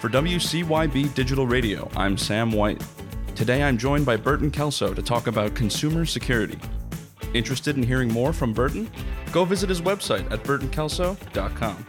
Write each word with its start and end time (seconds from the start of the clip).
For 0.00 0.10
WCYB 0.10 1.14
Digital 1.14 1.46
Radio, 1.46 1.90
I'm 1.96 2.18
Sam 2.18 2.52
White. 2.52 2.82
Today 3.34 3.62
I'm 3.62 3.78
joined 3.78 4.04
by 4.04 4.16
Burton 4.16 4.50
Kelso 4.50 4.92
to 4.92 5.02
talk 5.02 5.26
about 5.26 5.54
consumer 5.54 6.04
security. 6.04 6.58
Interested 7.32 7.76
in 7.78 7.82
hearing 7.82 8.12
more 8.12 8.34
from 8.34 8.52
Burton? 8.52 8.90
Go 9.32 9.46
visit 9.46 9.70
his 9.70 9.80
website 9.80 10.30
at 10.30 10.42
burtonkelso.com. 10.42 11.86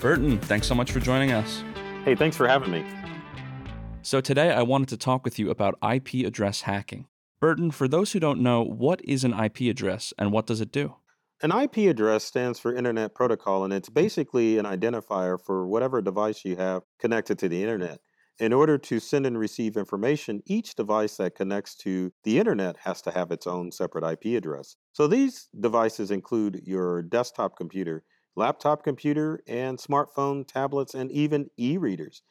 Burton, 0.00 0.38
thanks 0.38 0.68
so 0.68 0.74
much 0.74 0.92
for 0.92 1.00
joining 1.00 1.32
us. 1.32 1.64
Hey, 2.04 2.14
thanks 2.14 2.36
for 2.36 2.46
having 2.46 2.70
me. 2.70 2.86
So, 4.02 4.20
today 4.20 4.52
I 4.52 4.62
wanted 4.62 4.88
to 4.90 4.96
talk 4.96 5.24
with 5.24 5.38
you 5.38 5.50
about 5.50 5.74
IP 5.82 6.24
address 6.26 6.62
hacking. 6.62 7.06
Burton, 7.40 7.72
for 7.72 7.88
those 7.88 8.12
who 8.12 8.20
don't 8.20 8.40
know, 8.40 8.62
what 8.62 9.04
is 9.04 9.24
an 9.24 9.34
IP 9.34 9.62
address 9.62 10.14
and 10.16 10.32
what 10.32 10.46
does 10.46 10.60
it 10.60 10.70
do? 10.70 10.94
An 11.40 11.52
IP 11.52 11.88
address 11.88 12.24
stands 12.24 12.58
for 12.58 12.74
Internet 12.74 13.14
Protocol, 13.14 13.62
and 13.62 13.72
it's 13.72 13.88
mm. 13.88 13.94
basically 13.94 14.58
an 14.58 14.64
identifier 14.64 15.40
for 15.40 15.68
whatever 15.68 16.02
device 16.02 16.44
you 16.44 16.56
have 16.56 16.82
connected 16.98 17.38
to 17.38 17.48
the 17.48 17.62
Internet. 17.62 18.00
In 18.40 18.52
order 18.52 18.76
to 18.76 18.98
send 18.98 19.24
and 19.24 19.38
receive 19.38 19.76
information, 19.76 20.42
each 20.46 20.74
device 20.74 21.16
that 21.18 21.36
connects 21.36 21.76
to 21.76 22.12
the 22.24 22.40
Internet 22.40 22.78
has 22.78 23.00
to 23.02 23.12
have 23.12 23.30
its 23.30 23.46
own 23.46 23.70
separate 23.70 24.04
IP 24.04 24.36
address. 24.36 24.74
So 24.92 25.06
these 25.06 25.48
devices 25.60 26.10
include 26.10 26.62
your 26.64 27.02
desktop 27.02 27.56
computer, 27.56 28.02
laptop 28.34 28.82
computer, 28.82 29.40
and 29.46 29.78
smartphone, 29.78 30.44
tablets, 30.46 30.94
and 30.94 31.10
even 31.12 31.50
e 31.56 31.78
readers. 31.78 32.22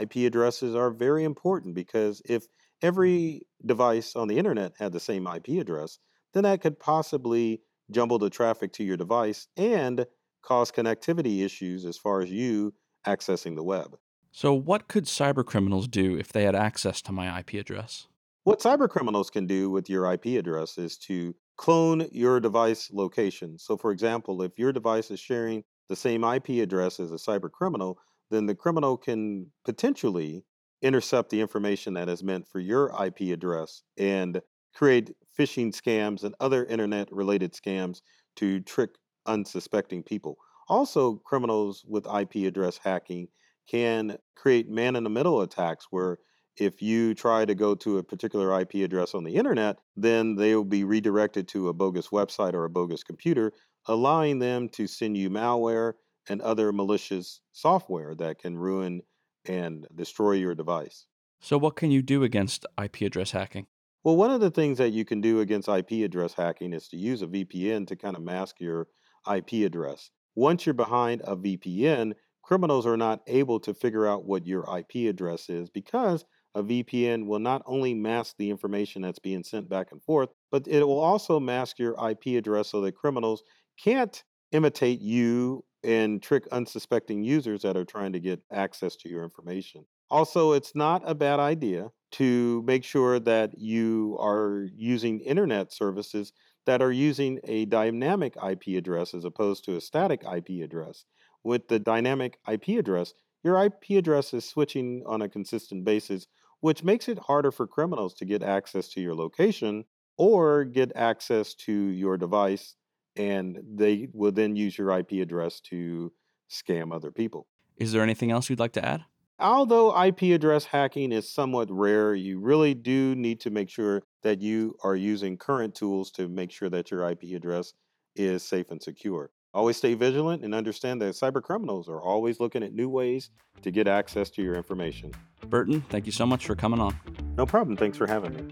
IP 0.00 0.16
addresses 0.26 0.74
are 0.74 0.90
very 0.90 1.22
important 1.22 1.76
because 1.76 2.20
if 2.24 2.46
every 2.82 3.42
device 3.64 4.16
on 4.16 4.26
the 4.26 4.38
internet 4.38 4.72
had 4.76 4.92
the 4.92 5.00
same 5.00 5.28
IP 5.28 5.60
address, 5.60 5.98
then 6.34 6.42
that 6.42 6.60
could 6.60 6.80
possibly 6.80 7.60
jumble 7.90 8.18
the 8.18 8.30
traffic 8.30 8.72
to 8.74 8.84
your 8.84 8.96
device 8.96 9.48
and 9.56 10.06
cause 10.42 10.70
connectivity 10.70 11.44
issues 11.44 11.84
as 11.84 11.96
far 11.96 12.20
as 12.20 12.30
you 12.30 12.74
accessing 13.06 13.56
the 13.56 13.62
web. 13.62 13.96
So, 14.32 14.52
what 14.52 14.88
could 14.88 15.04
cybercriminals 15.04 15.90
do 15.90 16.16
if 16.16 16.32
they 16.32 16.44
had 16.44 16.54
access 16.54 17.00
to 17.02 17.12
my 17.12 17.38
IP 17.38 17.54
address? 17.54 18.06
What 18.44 18.60
cybercriminals 18.60 19.32
can 19.32 19.46
do 19.46 19.70
with 19.70 19.88
your 19.88 20.12
IP 20.12 20.26
address 20.38 20.78
is 20.78 20.98
to 20.98 21.34
clone 21.56 22.06
your 22.12 22.38
device 22.38 22.90
location. 22.92 23.58
So, 23.58 23.76
for 23.76 23.90
example, 23.90 24.42
if 24.42 24.58
your 24.58 24.72
device 24.72 25.10
is 25.10 25.18
sharing 25.18 25.64
the 25.88 25.96
same 25.96 26.22
IP 26.22 26.50
address 26.62 27.00
as 27.00 27.12
a 27.12 27.16
cybercriminal, 27.16 27.96
then 28.30 28.46
the 28.46 28.54
criminal 28.54 28.96
can 28.96 29.50
potentially 29.64 30.44
intercept 30.82 31.30
the 31.30 31.40
information 31.40 31.94
that 31.94 32.08
is 32.08 32.22
meant 32.22 32.46
for 32.46 32.60
your 32.60 32.92
IP 33.02 33.32
address 33.32 33.82
and 33.96 34.42
create 34.76 35.10
phishing 35.38 35.72
scams 35.72 36.22
and 36.22 36.34
other 36.38 36.64
internet 36.66 37.10
related 37.10 37.54
scams 37.54 38.02
to 38.36 38.60
trick 38.60 38.90
unsuspecting 39.24 40.02
people. 40.02 40.36
Also, 40.68 41.16
criminals 41.24 41.84
with 41.88 42.06
IP 42.06 42.46
address 42.46 42.78
hacking 42.82 43.28
can 43.68 44.18
create 44.36 44.68
man 44.68 44.94
in 44.94 45.02
the 45.02 45.10
middle 45.10 45.40
attacks 45.40 45.86
where 45.90 46.18
if 46.58 46.82
you 46.82 47.14
try 47.14 47.44
to 47.44 47.54
go 47.54 47.74
to 47.74 47.98
a 47.98 48.02
particular 48.02 48.60
IP 48.60 48.74
address 48.76 49.14
on 49.14 49.24
the 49.24 49.34
internet, 49.34 49.78
then 49.96 50.36
they 50.36 50.54
will 50.54 50.64
be 50.64 50.84
redirected 50.84 51.48
to 51.48 51.68
a 51.68 51.74
bogus 51.74 52.08
website 52.08 52.54
or 52.54 52.64
a 52.64 52.70
bogus 52.70 53.02
computer, 53.02 53.52
allowing 53.86 54.38
them 54.38 54.68
to 54.70 54.86
send 54.86 55.16
you 55.16 55.30
malware 55.30 55.94
and 56.28 56.40
other 56.42 56.72
malicious 56.72 57.40
software 57.52 58.14
that 58.14 58.38
can 58.38 58.56
ruin 58.56 59.02
and 59.46 59.86
destroy 59.94 60.32
your 60.32 60.54
device. 60.54 61.06
So, 61.40 61.58
what 61.58 61.76
can 61.76 61.90
you 61.90 62.02
do 62.02 62.22
against 62.22 62.66
IP 62.82 63.02
address 63.02 63.32
hacking? 63.32 63.66
Well, 64.06 64.16
one 64.16 64.30
of 64.30 64.40
the 64.40 64.52
things 64.52 64.78
that 64.78 64.92
you 64.92 65.04
can 65.04 65.20
do 65.20 65.40
against 65.40 65.68
IP 65.68 66.04
address 66.04 66.32
hacking 66.32 66.72
is 66.72 66.86
to 66.90 66.96
use 66.96 67.22
a 67.22 67.26
VPN 67.26 67.88
to 67.88 67.96
kind 67.96 68.14
of 68.14 68.22
mask 68.22 68.60
your 68.60 68.86
IP 69.28 69.66
address. 69.66 70.12
Once 70.36 70.64
you're 70.64 70.74
behind 70.74 71.22
a 71.24 71.36
VPN, 71.36 72.12
criminals 72.44 72.86
are 72.86 72.96
not 72.96 73.22
able 73.26 73.58
to 73.58 73.74
figure 73.74 74.06
out 74.06 74.24
what 74.24 74.46
your 74.46 74.64
IP 74.78 75.10
address 75.10 75.50
is 75.50 75.70
because 75.70 76.24
a 76.54 76.62
VPN 76.62 77.26
will 77.26 77.40
not 77.40 77.62
only 77.66 77.94
mask 77.94 78.36
the 78.38 78.48
information 78.48 79.02
that's 79.02 79.18
being 79.18 79.42
sent 79.42 79.68
back 79.68 79.88
and 79.90 80.00
forth, 80.04 80.28
but 80.52 80.68
it 80.68 80.84
will 80.84 81.00
also 81.00 81.40
mask 81.40 81.80
your 81.80 81.96
IP 82.08 82.38
address 82.38 82.70
so 82.70 82.80
that 82.82 82.94
criminals 82.94 83.42
can't 83.76 84.22
imitate 84.52 85.00
you 85.00 85.64
and 85.82 86.22
trick 86.22 86.46
unsuspecting 86.52 87.24
users 87.24 87.62
that 87.62 87.76
are 87.76 87.84
trying 87.84 88.12
to 88.12 88.20
get 88.20 88.40
access 88.52 88.94
to 88.94 89.08
your 89.08 89.24
information. 89.24 89.84
Also, 90.10 90.52
it's 90.52 90.76
not 90.76 91.02
a 91.04 91.14
bad 91.16 91.40
idea 91.40 91.90
to 92.16 92.62
make 92.66 92.82
sure 92.82 93.18
that 93.20 93.58
you 93.58 94.16
are 94.20 94.68
using 94.74 95.20
internet 95.20 95.72
services 95.72 96.32
that 96.64 96.80
are 96.80 96.92
using 96.92 97.38
a 97.44 97.66
dynamic 97.66 98.34
IP 98.36 98.78
address 98.78 99.12
as 99.12 99.24
opposed 99.24 99.64
to 99.64 99.76
a 99.76 99.80
static 99.80 100.22
IP 100.24 100.64
address. 100.64 101.04
With 101.44 101.68
the 101.68 101.78
dynamic 101.78 102.38
IP 102.50 102.78
address, 102.78 103.12
your 103.44 103.62
IP 103.62 103.90
address 103.90 104.32
is 104.34 104.44
switching 104.44 105.02
on 105.06 105.22
a 105.22 105.28
consistent 105.28 105.84
basis, 105.84 106.26
which 106.60 106.82
makes 106.82 107.06
it 107.08 107.18
harder 107.18 107.52
for 107.52 107.66
criminals 107.66 108.14
to 108.14 108.24
get 108.24 108.42
access 108.42 108.88
to 108.88 109.00
your 109.00 109.14
location 109.14 109.84
or 110.16 110.64
get 110.64 110.92
access 110.96 111.54
to 111.54 111.72
your 111.72 112.16
device 112.16 112.76
and 113.14 113.58
they 113.74 114.08
will 114.12 114.32
then 114.32 114.56
use 114.56 114.76
your 114.76 114.90
IP 114.98 115.12
address 115.12 115.60
to 115.60 116.12
scam 116.50 116.94
other 116.94 117.10
people. 117.10 117.46
Is 117.76 117.92
there 117.92 118.02
anything 118.02 118.30
else 118.30 118.48
you'd 118.48 118.58
like 118.58 118.72
to 118.72 118.84
add? 118.84 119.04
Although 119.38 120.02
IP 120.02 120.22
address 120.34 120.64
hacking 120.64 121.12
is 121.12 121.30
somewhat 121.30 121.70
rare, 121.70 122.14
you 122.14 122.40
really 122.40 122.72
do 122.72 123.14
need 123.14 123.38
to 123.40 123.50
make 123.50 123.68
sure 123.68 124.02
that 124.22 124.40
you 124.40 124.76
are 124.82 124.96
using 124.96 125.36
current 125.36 125.74
tools 125.74 126.10
to 126.12 126.26
make 126.26 126.50
sure 126.50 126.70
that 126.70 126.90
your 126.90 127.08
IP 127.10 127.24
address 127.34 127.74
is 128.14 128.42
safe 128.42 128.70
and 128.70 128.82
secure. 128.82 129.30
Always 129.52 129.76
stay 129.76 129.92
vigilant 129.92 130.42
and 130.42 130.54
understand 130.54 131.02
that 131.02 131.14
cyber 131.14 131.42
criminals 131.42 131.86
are 131.86 132.00
always 132.00 132.40
looking 132.40 132.62
at 132.62 132.72
new 132.72 132.88
ways 132.88 133.28
to 133.60 133.70
get 133.70 133.86
access 133.86 134.30
to 134.30 134.42
your 134.42 134.54
information. 134.54 135.12
Burton, 135.48 135.82
thank 135.90 136.06
you 136.06 136.12
so 136.12 136.24
much 136.24 136.46
for 136.46 136.54
coming 136.54 136.80
on. 136.80 136.98
No 137.36 137.44
problem. 137.44 137.76
Thanks 137.76 137.98
for 137.98 138.06
having 138.06 138.34
me. 138.34 138.42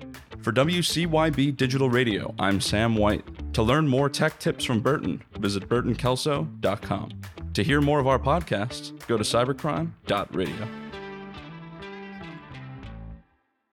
For 0.43 0.53
WCYB 0.53 1.57
Digital 1.57 1.89
Radio, 1.89 2.35
I'm 2.39 2.61
Sam 2.61 2.95
White. 2.95 3.25
To 3.55 3.63
learn 3.63 3.89
more 3.89 4.11
tech 4.11 4.39
tips 4.39 4.65
from 4.65 4.81
Burton, 4.81 5.23
visit 5.39 5.67
burtonkelso.com. 5.67 7.11
To 7.55 7.63
hear 7.63 7.81
more 7.81 8.01
of 8.01 8.09
our 8.09 8.19
podcasts, 8.19 8.93
go 9.07 9.17
to 9.17 9.23
cybercrime.radio. 9.23 10.84